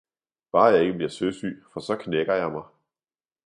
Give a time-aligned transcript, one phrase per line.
[0.53, 2.63] –bare jeg ikke bliver søsyg, for så knækker jeg mig!